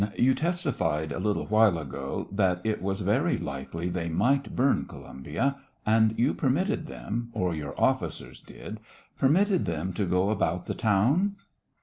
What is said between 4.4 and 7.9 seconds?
burn Columbia, and you permitted them, or your